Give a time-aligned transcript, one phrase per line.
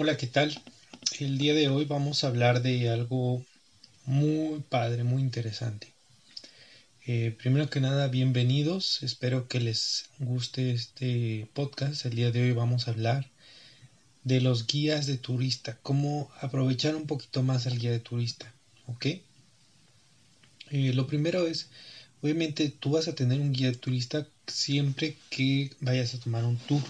[0.00, 0.56] Hola, ¿qué tal?
[1.18, 3.44] El día de hoy vamos a hablar de algo
[4.04, 5.92] muy padre, muy interesante.
[7.04, 9.02] Eh, primero que nada, bienvenidos.
[9.02, 12.06] Espero que les guste este podcast.
[12.06, 13.28] El día de hoy vamos a hablar
[14.22, 18.54] de los guías de turista, cómo aprovechar un poquito más al guía de turista,
[18.86, 19.06] ¿ok?
[20.70, 21.70] Eh, lo primero es,
[22.22, 26.56] obviamente tú vas a tener un guía de turista siempre que vayas a tomar un
[26.56, 26.84] tour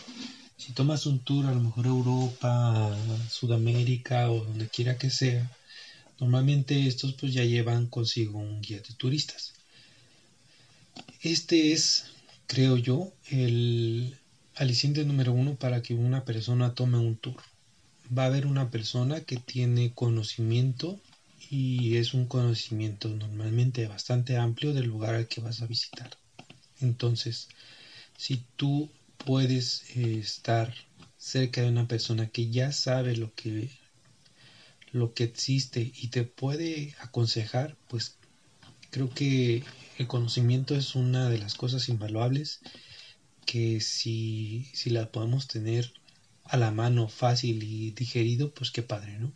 [0.58, 2.94] si tomas un tour a lo mejor Europa,
[3.30, 5.50] Sudamérica o donde quiera que sea,
[6.18, 9.54] normalmente estos pues ya llevan consigo un guía de turistas.
[11.22, 12.06] Este es,
[12.48, 14.18] creo yo, el
[14.56, 17.40] aliciente número uno para que una persona tome un tour.
[18.16, 20.98] Va a haber una persona que tiene conocimiento
[21.50, 26.10] y es un conocimiento normalmente bastante amplio del lugar al que vas a visitar.
[26.80, 27.48] Entonces,
[28.16, 28.90] si tú
[29.24, 30.74] puedes eh, estar
[31.16, 33.70] cerca de una persona que ya sabe lo que
[34.92, 38.16] lo que existe y te puede aconsejar, pues
[38.90, 39.62] creo que
[39.98, 42.60] el conocimiento es una de las cosas invaluables
[43.44, 45.92] que si, si la podemos tener
[46.44, 49.32] a la mano fácil y digerido, pues qué padre, ¿no?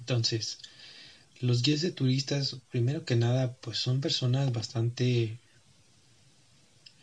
[0.00, 0.58] Entonces,
[1.40, 5.38] los guías de turistas, primero que nada, pues son personas bastante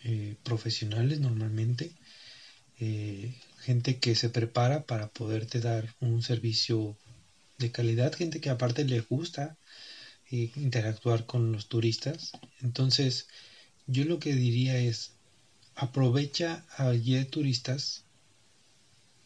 [0.04, 1.92] eh, profesionales normalmente,
[2.80, 6.98] eh, gente que se prepara para poderte dar un servicio
[7.60, 9.58] de calidad, gente que aparte le gusta
[10.32, 12.32] eh, interactuar con los turistas.
[12.62, 13.28] Entonces,
[13.88, 15.12] yo lo que diría es,
[15.76, 18.04] aprovecha al guía de turistas,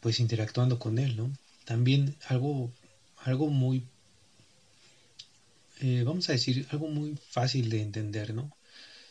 [0.00, 1.32] pues interactuando con él, ¿no?
[1.64, 2.70] También algo,
[3.18, 3.82] algo muy,
[6.04, 8.55] vamos a decir, algo muy fácil de entender, ¿no?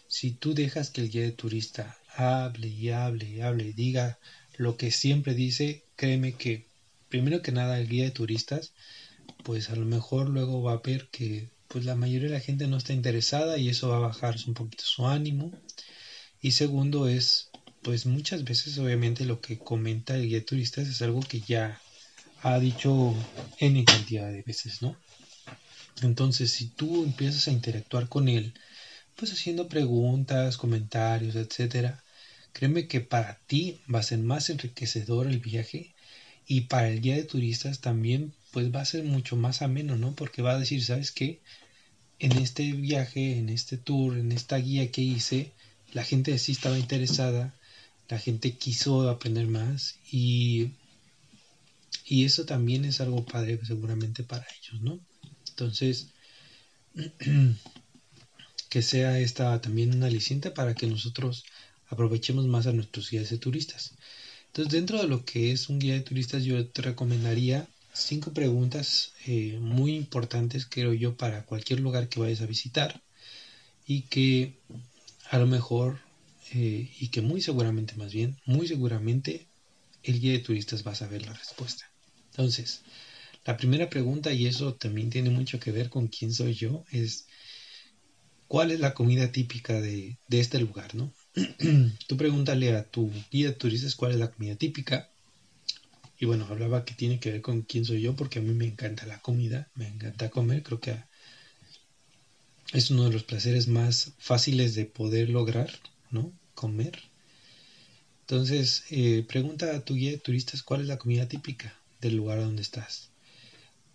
[0.07, 4.19] Si tú dejas que el guía de turista hable y hable y hable y diga
[4.57, 6.67] lo que siempre dice, créeme que
[7.09, 8.73] primero que nada el guía de turistas,
[9.43, 12.67] pues a lo mejor luego va a ver que pues la mayoría de la gente
[12.67, 15.51] no está interesada y eso va a bajar un poquito su ánimo.
[16.41, 17.49] Y segundo es,
[17.81, 21.81] pues muchas veces obviamente lo que comenta el guía de turistas es algo que ya
[22.43, 23.13] ha dicho
[23.59, 24.95] en cantidad de veces, ¿no?
[26.01, 28.53] Entonces, si tú empiezas a interactuar con él,
[29.15, 32.03] pues haciendo preguntas, comentarios, etcétera.
[32.53, 35.93] Créeme que para ti va a ser más enriquecedor el viaje
[36.47, 40.13] y para el guía de turistas también pues va a ser mucho más ameno, ¿no?
[40.15, 41.41] Porque va a decir, ¿sabes qué?
[42.19, 45.51] En este viaje, en este tour, en esta guía que hice,
[45.91, 47.53] la gente sí estaba interesada,
[48.07, 50.71] la gente quiso aprender más y,
[52.05, 54.99] y eso también es algo padre seguramente para ellos, ¿no?
[55.49, 56.07] Entonces,
[58.75, 61.45] que sea esta también una aliciente para que nosotros
[61.87, 63.93] aprovechemos más a nuestros guías de turistas.
[64.47, 69.13] Entonces, dentro de lo que es un guía de turistas, yo te recomendaría cinco preguntas
[69.27, 72.99] eh, muy importantes, creo yo, para cualquier lugar que vayas a visitar
[73.87, 74.57] y que
[75.29, 76.01] a lo mejor,
[76.51, 79.45] eh, y que muy seguramente más bien, muy seguramente
[80.03, 81.89] el guía de turistas va a saber la respuesta.
[82.31, 82.81] Entonces,
[83.45, 87.25] la primera pregunta, y eso también tiene mucho que ver con quién soy yo, es
[88.47, 91.11] cuál es la comida típica de, este lugar, ¿no?
[92.07, 95.09] Tú pregúntale a tu guía de turistas cuál es la comida típica.
[96.17, 98.65] Y bueno, hablaba que tiene que ver con quién soy yo, porque a mí me
[98.65, 100.95] encanta la comida, me encanta comer, creo que
[102.71, 105.69] es uno de los placeres más fáciles de poder lograr,
[106.11, 106.31] ¿no?
[106.53, 106.99] Comer.
[108.21, 112.39] Entonces, eh, pregunta a tu guía de turistas cuál es la comida típica del lugar
[112.39, 113.11] donde estás.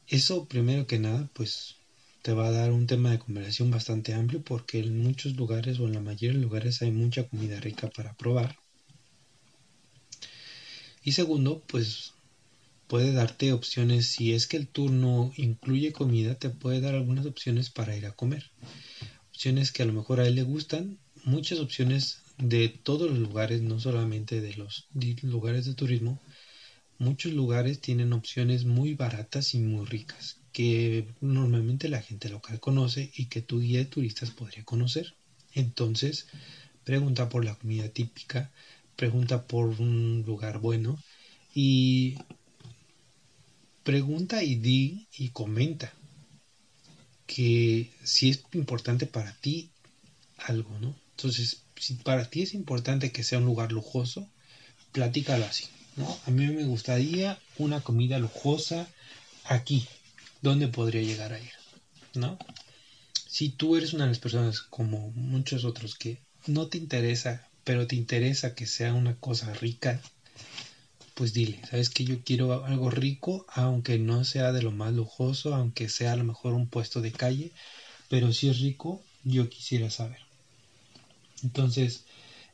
[0.07, 1.77] Eso, primero que nada, pues
[2.23, 5.87] te va a dar un tema de conversación bastante amplio porque en muchos lugares o
[5.87, 8.57] en la mayoría de lugares hay mucha comida rica para probar.
[11.03, 12.13] Y segundo, pues
[12.89, 17.71] puede darte opciones, si es que el turno incluye comida, te puede dar algunas opciones
[17.71, 18.51] para ir a comer.
[19.31, 23.63] Opciones que a lo mejor a él le gustan, muchas opciones de todos los lugares,
[23.63, 24.89] no solamente de los
[25.23, 26.21] lugares de turismo.
[26.99, 33.11] Muchos lugares tienen opciones muy baratas y muy ricas que normalmente la gente local conoce
[33.15, 35.15] y que tu guía de turistas podría conocer.
[35.55, 36.27] Entonces,
[36.85, 38.51] pregunta por la comida típica,
[38.97, 40.99] pregunta por un lugar bueno
[41.55, 42.17] y
[43.83, 45.93] pregunta y di y comenta
[47.27, 49.71] que si es importante para ti
[50.37, 50.95] algo, ¿no?
[51.17, 54.29] Entonces, si para ti es importante que sea un lugar lujoso,
[54.93, 55.67] platícalo así,
[55.97, 56.19] ¿no?
[56.27, 58.89] A mí me gustaría una comida lujosa
[59.45, 59.87] aquí,
[60.43, 61.53] dónde podría llegar a ir,
[62.15, 62.39] ¿no?
[63.27, 67.87] Si tú eres una de las personas como muchos otros que no te interesa, pero
[67.87, 70.01] te interesa que sea una cosa rica,
[71.15, 75.55] pues dile, sabes que yo quiero algo rico, aunque no sea de lo más lujoso,
[75.55, 77.53] aunque sea a lo mejor un puesto de calle,
[78.09, 80.21] pero si es rico, yo quisiera saber.
[81.43, 82.05] Entonces,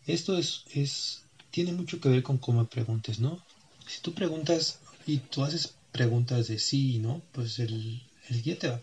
[0.07, 3.41] esto es, es, tiene mucho que ver con cómo preguntes, ¿no?
[3.87, 8.59] Si tú preguntas y tú haces preguntas de sí y no, pues el, el guía
[8.59, 8.81] te va a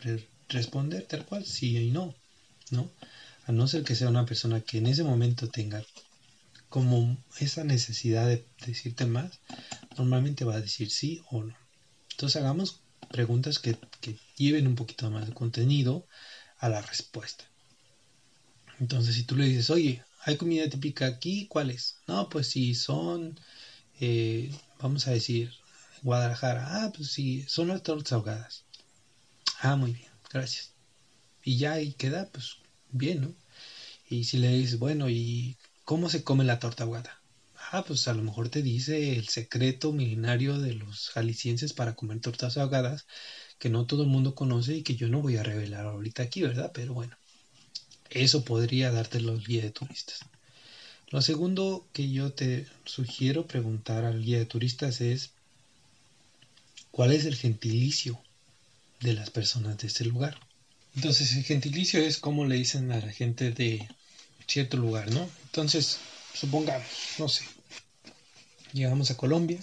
[0.50, 2.14] responder tal cual, sí y no,
[2.72, 2.90] ¿no?
[3.46, 5.84] A no ser que sea una persona que en ese momento tenga
[6.70, 9.40] como esa necesidad de decirte más,
[9.98, 11.56] normalmente va a decir sí o no.
[12.12, 12.80] Entonces hagamos
[13.12, 16.08] preguntas que, que lleven un poquito más de contenido
[16.58, 17.44] a la respuesta.
[18.80, 21.46] Entonces si tú le dices, oye, ¿hay comida típica aquí?
[21.48, 21.98] ¿Cuál es?
[22.08, 23.40] No, pues si son,
[24.00, 25.52] eh, vamos a decir,
[26.04, 26.84] Guadalajara.
[26.84, 28.66] Ah, pues sí, son las tortas ahogadas.
[29.62, 30.74] Ah, muy bien, gracias.
[31.44, 32.58] Y ya ahí queda, pues
[32.92, 33.34] bien, ¿no?
[34.10, 37.22] Y si le dices, bueno, ¿y cómo se come la torta ahogada?
[37.72, 42.20] Ah, pues a lo mejor te dice el secreto milenario de los jaliscienses para comer
[42.20, 43.08] tortas ahogadas
[43.58, 46.42] que no todo el mundo conoce y que yo no voy a revelar ahorita aquí,
[46.42, 46.72] ¿verdad?
[46.74, 47.18] Pero bueno,
[48.10, 50.20] eso podría darte los guía de turistas.
[51.10, 55.33] Lo segundo que yo te sugiero preguntar al guía de turistas es
[56.94, 58.22] cuál es el gentilicio
[59.02, 60.38] de las personas de este lugar.
[60.96, 63.90] Entonces el gentilicio es como le dicen a la gente de
[64.46, 65.28] cierto lugar, ¿no?
[65.46, 65.98] Entonces,
[66.36, 66.86] supongamos,
[67.18, 67.46] no sé,
[68.74, 69.60] llegamos a Colombia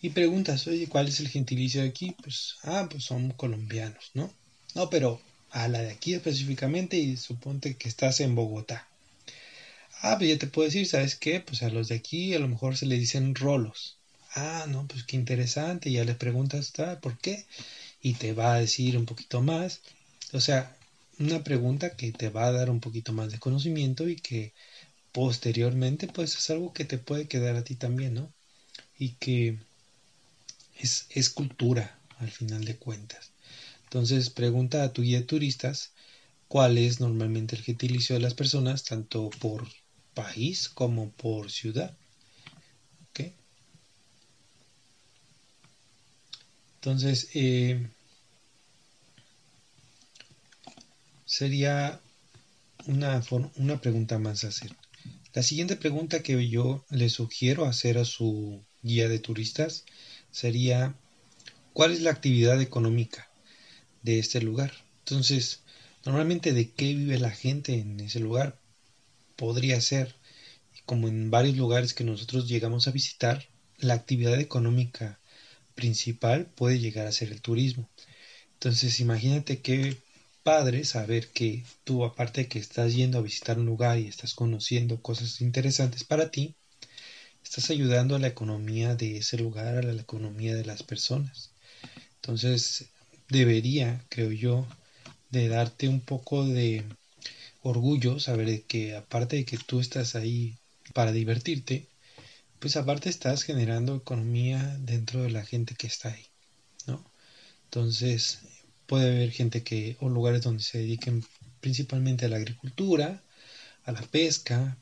[0.00, 2.16] y preguntas, oye, ¿cuál es el gentilicio de aquí?
[2.22, 4.32] Pues, ah, pues son colombianos, ¿no?
[4.74, 5.20] No, pero
[5.50, 8.88] a la de aquí específicamente y suponte que estás en Bogotá.
[10.00, 11.40] Ah, pues ya te puedo decir, ¿sabes qué?
[11.40, 13.95] Pues a los de aquí a lo mejor se le dicen rolos.
[14.36, 15.90] Ah, no, pues qué interesante.
[15.90, 17.44] Ya les preguntas, ah, ¿por qué?
[18.02, 19.80] Y te va a decir un poquito más.
[20.34, 20.76] O sea,
[21.20, 24.52] una pregunta que te va a dar un poquito más de conocimiento y que
[25.12, 28.32] posteriormente pues es algo que te puede quedar a ti también, ¿no?
[28.98, 29.58] Y que
[30.78, 33.32] es, es cultura al final de cuentas.
[33.84, 35.92] Entonces pregunta a tu guía de turistas
[36.48, 39.68] cuál es normalmente el gentilicio de las personas, tanto por
[40.14, 41.96] país como por ciudad.
[46.86, 47.84] Entonces, eh,
[51.24, 52.00] sería
[52.86, 53.20] una,
[53.56, 54.70] una pregunta más hacer.
[55.34, 59.84] La siguiente pregunta que yo le sugiero hacer a su guía de turistas
[60.30, 60.94] sería,
[61.72, 63.28] ¿cuál es la actividad económica
[64.02, 64.72] de este lugar?
[65.00, 65.62] Entonces,
[66.04, 68.60] normalmente de qué vive la gente en ese lugar
[69.34, 70.14] podría ser,
[70.84, 75.18] como en varios lugares que nosotros llegamos a visitar, la actividad económica
[75.76, 77.88] principal puede llegar a ser el turismo.
[78.54, 79.96] Entonces, imagínate qué
[80.42, 84.34] padre saber que tú, aparte de que estás yendo a visitar un lugar y estás
[84.34, 86.56] conociendo cosas interesantes para ti,
[87.44, 91.50] estás ayudando a la economía de ese lugar, a la economía de las personas.
[92.16, 92.86] Entonces,
[93.28, 94.66] debería, creo yo,
[95.30, 96.84] de darte un poco de
[97.62, 100.56] orgullo saber que aparte de que tú estás ahí
[100.94, 101.86] para divertirte,
[102.66, 106.26] pues aparte estás generando economía dentro de la gente que está ahí,
[106.88, 107.08] ¿no?
[107.66, 108.40] Entonces,
[108.86, 111.24] puede haber gente que, o lugares donde se dediquen
[111.60, 113.22] principalmente a la agricultura,
[113.84, 114.76] a la pesca,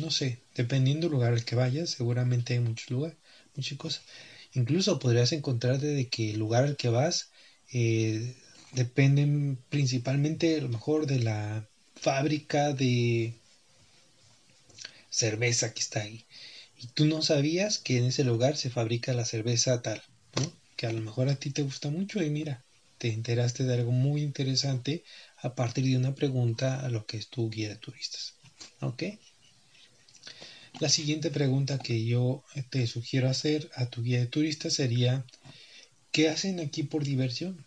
[0.00, 3.16] no sé, dependiendo del lugar al que vayas, seguramente hay muchos lugares,
[3.54, 4.02] muchas cosas.
[4.54, 7.30] Incluso podrías encontrarte de que el lugar al que vas
[7.72, 8.34] eh,
[8.72, 13.34] dependen principalmente a lo mejor de la fábrica de
[15.10, 16.24] cerveza que está ahí.
[16.82, 20.02] Y tú no sabías que en ese lugar se fabrica la cerveza tal.
[20.76, 22.64] Que a lo mejor a ti te gusta mucho y mira,
[22.96, 25.04] te enteraste de algo muy interesante
[25.36, 28.34] a partir de una pregunta a lo que es tu guía de turistas.
[28.80, 29.02] ¿Ok?
[30.80, 35.26] La siguiente pregunta que yo te sugiero hacer a tu guía de turistas sería,
[36.12, 37.66] ¿qué hacen aquí por diversión?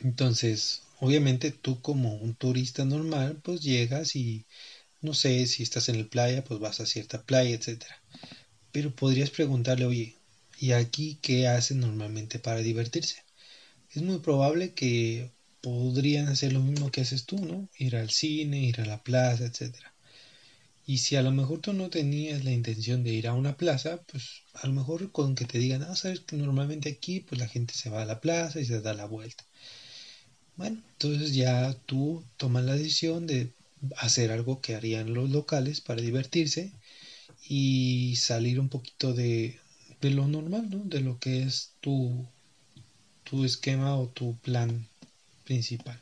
[0.00, 4.44] Entonces, obviamente tú como un turista normal, pues llegas y
[5.02, 8.02] no sé si estás en la playa, pues vas a cierta playa, etcétera.
[8.72, 10.16] Pero podrías preguntarle, oye,
[10.58, 13.24] ¿y aquí qué hacen normalmente para divertirse?
[13.94, 17.68] es muy probable que podrían hacer lo mismo que haces tú, ¿no?
[17.78, 19.92] Ir al cine, ir a la plaza, etc.
[20.86, 24.02] Y si a lo mejor tú no tenías la intención de ir a una plaza,
[24.10, 27.48] pues a lo mejor con que te digan, ah, sabes que normalmente aquí pues la
[27.48, 29.44] gente se va a la plaza y se da la vuelta.
[30.56, 33.52] Bueno, entonces ya tú tomas la decisión de
[33.96, 36.72] hacer algo que harían los locales para divertirse
[37.48, 39.58] y salir un poquito de,
[40.00, 40.84] de lo normal, ¿no?
[40.84, 42.28] De lo que es tu
[43.24, 44.88] tu esquema o tu plan
[45.44, 45.98] principal?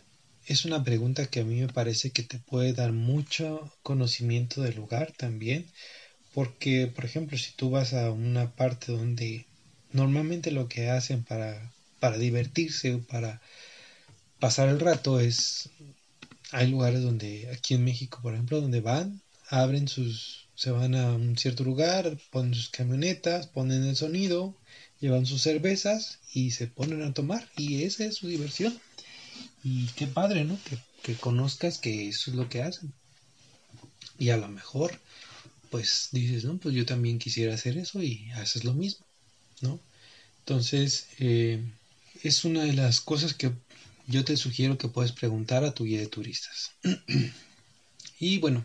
[0.46, 4.76] Es una pregunta que a mí me parece que te puede dar mucho conocimiento del
[4.76, 5.66] lugar también,
[6.34, 9.46] Porque, por ejemplo, si tú vas a una parte donde
[9.92, 13.40] normalmente lo que hacen para, para divertirse o para
[14.38, 15.70] pasar el rato es
[16.52, 21.12] hay lugares donde aquí en México por ejemplo donde van abren sus se van a
[21.12, 24.56] un cierto lugar ponen sus camionetas ponen el sonido
[25.00, 27.48] llevan sus cervezas y se ponen a tomar.
[27.56, 28.78] Y esa es su diversión.
[29.62, 32.92] Y qué padre no que, que conozcas que eso es lo que hacen.
[34.18, 34.98] Y a lo mejor
[35.70, 39.04] pues dices no pues yo también quisiera hacer eso y haces lo mismo
[39.62, 39.80] no
[40.38, 41.60] entonces eh,
[42.22, 43.50] es una de las cosas que
[44.06, 46.72] yo te sugiero que puedes preguntar a tu guía de turistas.
[48.20, 48.64] y bueno,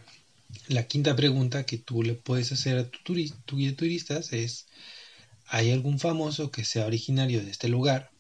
[0.68, 4.68] la quinta pregunta que tú le puedes hacer a tu, guía de turistas es,
[5.48, 8.12] ¿hay algún famoso que sea originario de este lugar?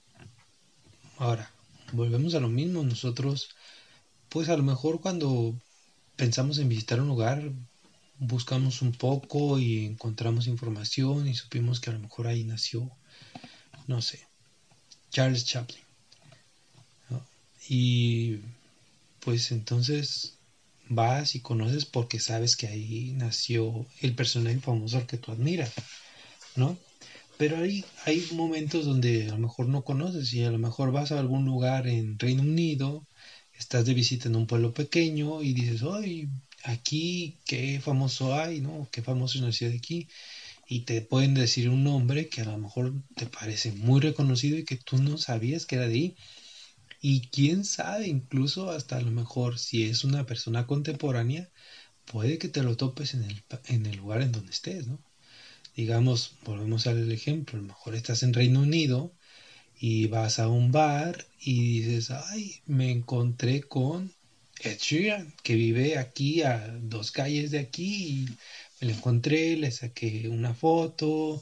[1.17, 1.51] Ahora,
[1.91, 3.49] volvemos a lo mismo, nosotros,
[4.29, 5.55] pues a lo mejor cuando
[6.15, 7.51] pensamos en visitar un lugar,
[8.17, 12.89] buscamos un poco y encontramos información y supimos que a lo mejor ahí nació,
[13.87, 14.27] no sé,
[15.11, 15.90] Charles Chaplin.
[17.67, 18.39] Y
[19.21, 20.37] pues entonces
[20.89, 25.71] vas y conoces porque sabes que ahí nació el personaje famoso al que tú admiras,
[26.55, 26.77] ¿no?
[27.37, 31.11] Pero hay, hay momentos donde a lo mejor no conoces y a lo mejor vas
[31.11, 33.05] a algún lugar en Reino Unido,
[33.57, 36.29] estás de visita en un pueblo pequeño y dices, ¡ay!
[36.63, 38.87] Aquí, qué famoso hay, ¿no?
[38.91, 40.07] Qué famoso nació de aquí.
[40.67, 44.65] Y te pueden decir un nombre que a lo mejor te parece muy reconocido y
[44.65, 46.15] que tú no sabías que era de ahí.
[47.01, 51.49] Y quién sabe, incluso hasta a lo mejor si es una persona contemporánea,
[52.05, 54.99] puede que te lo topes en el, en el lugar en donde estés, ¿no?
[55.75, 59.13] Digamos, volvemos al ejemplo, a lo mejor estás en Reino Unido
[59.79, 64.13] y vas a un bar y dices, ay, me encontré con
[64.61, 68.27] Ed Sheeran, que vive aquí a dos calles de aquí
[68.79, 71.41] me lo encontré, le saqué una foto,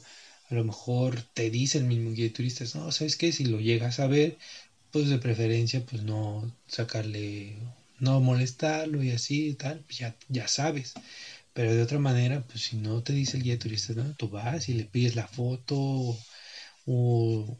[0.50, 3.32] a lo mejor te dice el mismo guía de turistas, no, ¿sabes qué?
[3.32, 4.38] Si lo llegas a ver,
[4.90, 7.56] pues de preferencia pues no sacarle,
[7.98, 10.94] no molestarlo y así y tal, pues ya, ya sabes.
[11.52, 14.14] Pero de otra manera, pues si no te dice el guía de turistas, ¿no?
[14.14, 15.76] tú vas y le pides la foto
[16.86, 17.58] o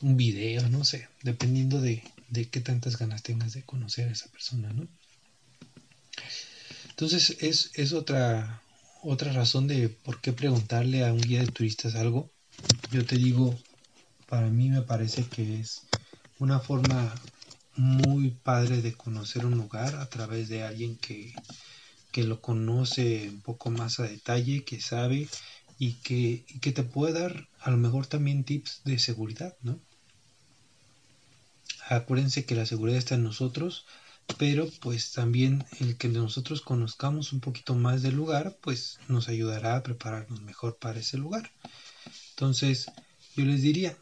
[0.00, 4.28] un video, no sé, dependiendo de, de qué tantas ganas tengas de conocer a esa
[4.28, 4.86] persona, ¿no?
[6.90, 8.62] Entonces es, es otra,
[9.02, 12.30] otra razón de por qué preguntarle a un guía de turistas algo.
[12.90, 13.56] Yo te digo,
[14.28, 15.82] para mí me parece que es
[16.38, 17.14] una forma
[17.76, 21.32] muy padre de conocer un lugar a través de alguien que,
[22.12, 25.28] que lo conoce un poco más a detalle, que sabe
[25.78, 29.80] y que, que te puede dar a lo mejor también tips de seguridad, ¿no?
[31.88, 33.86] Acuérdense que la seguridad está en nosotros,
[34.36, 39.76] pero pues también el que nosotros conozcamos un poquito más del lugar, pues nos ayudará
[39.76, 41.50] a prepararnos mejor para ese lugar.
[42.30, 42.86] Entonces,
[43.34, 43.96] yo les diría,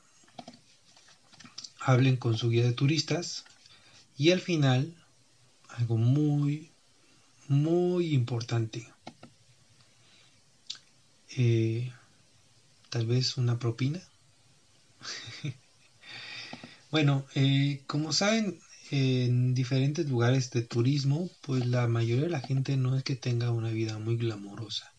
[1.87, 3.45] hablen con su guía de turistas
[4.19, 4.93] y al final,
[5.69, 6.73] algo muy,
[7.47, 8.93] muy importante,
[11.37, 11.93] eh,
[12.91, 14.03] tal vez una propina.
[16.91, 18.59] bueno, eh, como saben,
[18.91, 23.53] en diferentes lugares de turismo, pues la mayoría de la gente no es que tenga
[23.53, 24.93] una vida muy glamorosa,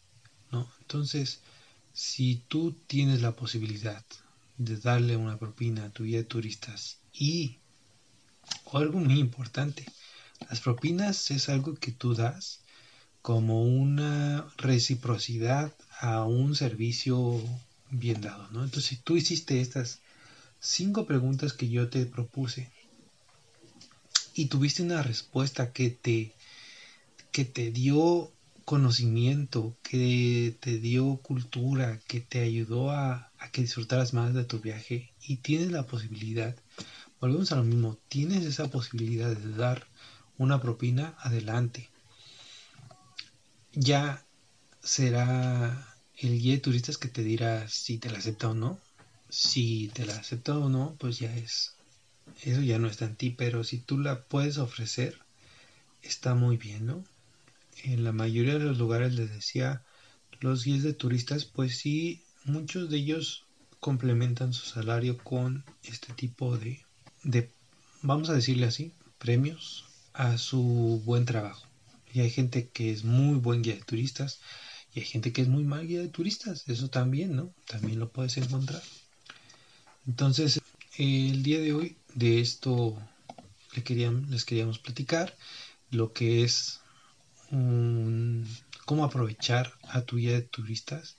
[0.51, 0.72] ¿no?
[0.79, 1.41] Entonces,
[1.91, 4.06] si tú tienes la posibilidad
[4.58, 7.60] de darle una propina a tu guía de turistas y
[8.74, 9.86] algo muy importante,
[10.50, 12.62] las propinas es algo que tú das
[13.22, 17.42] como una reciprocidad a un servicio
[17.90, 18.64] bien dado, ¿no?
[18.64, 20.00] Entonces, si tú hiciste estas
[20.60, 22.72] cinco preguntas que yo te propuse
[24.34, 26.34] y tuviste una respuesta que te
[27.32, 28.32] que te dio
[28.66, 34.60] conocimiento, que te dio cultura, que te ayudó a, a que disfrutaras más de tu
[34.60, 36.56] viaje y tienes la posibilidad,
[37.20, 39.88] volvemos a lo mismo, tienes esa posibilidad de dar
[40.38, 41.89] una propina adelante.
[43.74, 44.25] Ya
[44.82, 48.79] será el guía de turistas que te dirá si te la acepta o no.
[49.29, 51.74] Si te la acepta o no, pues ya es.
[52.44, 55.20] Eso ya no está en ti, pero si tú la puedes ofrecer,
[56.01, 57.03] está muy bien, ¿no?
[57.84, 59.84] En la mayoría de los lugares les decía,
[60.39, 63.46] los guías de turistas, pues sí muchos de ellos
[63.80, 66.84] complementan su salario con este tipo de,
[67.24, 67.51] de,
[68.01, 71.66] vamos a decirle así, premios a su buen trabajo.
[72.13, 74.39] Y hay gente que es muy buen guía de turistas
[74.94, 76.68] y hay gente que es muy mal guía de turistas.
[76.68, 77.54] Eso también, ¿no?
[77.68, 78.82] También lo puedes encontrar.
[80.08, 80.60] Entonces,
[80.98, 82.98] el día de hoy de esto
[83.75, 85.36] les queríamos platicar
[85.92, 86.82] lo que es
[88.86, 91.16] cómo aprovechar a tu guía de turistas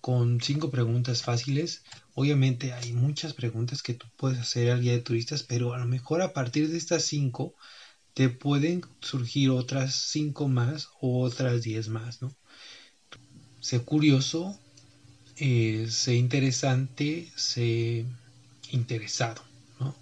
[0.00, 1.82] con cinco preguntas fáciles.
[2.14, 5.86] Obviamente hay muchas preguntas que tú puedes hacer al guía de turistas, pero a lo
[5.86, 7.54] mejor a partir de estas cinco
[8.14, 12.34] te pueden surgir otras cinco más o otras diez más, ¿no?
[13.60, 14.58] Sé curioso,
[15.36, 18.04] eh, sé interesante, sé
[18.70, 19.42] interesado,
[19.78, 19.94] ¿no?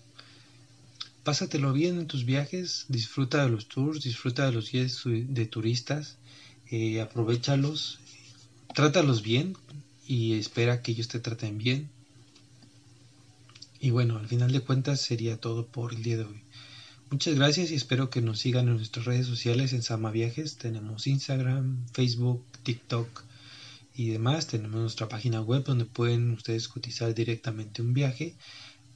[1.25, 6.17] Pásatelo bien en tus viajes, disfruta de los tours, disfruta de los guías de turistas,
[6.71, 7.99] eh, aprovechalos,
[8.75, 9.57] trátalos bien
[10.06, 11.90] y espera que ellos te traten bien.
[13.80, 16.42] Y bueno, al final de cuentas sería todo por el día de hoy.
[17.10, 20.56] Muchas gracias y espero que nos sigan en nuestras redes sociales en Sama Viajes.
[20.56, 23.22] Tenemos Instagram, Facebook, TikTok
[23.94, 24.48] y demás.
[24.48, 28.34] Tenemos nuestra página web donde pueden ustedes cotizar directamente un viaje.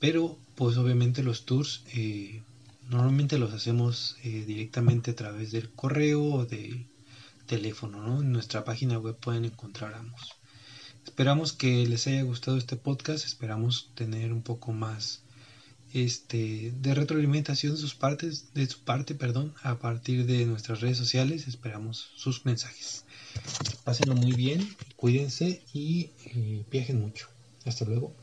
[0.00, 2.42] Pero pues obviamente los tours eh,
[2.88, 6.86] normalmente los hacemos eh, directamente a través del correo o del
[7.46, 8.20] teléfono.
[8.20, 10.39] En nuestra página web pueden encontrar ambos.
[11.04, 13.24] Esperamos que les haya gustado este podcast.
[13.24, 15.22] Esperamos tener un poco más
[15.92, 20.98] este, de retroalimentación de sus partes, de su parte, perdón, a partir de nuestras redes
[20.98, 21.48] sociales.
[21.48, 23.04] Esperamos sus mensajes.
[23.84, 27.28] Pásenlo muy bien, cuídense y eh, viajen mucho.
[27.64, 28.14] Hasta luego.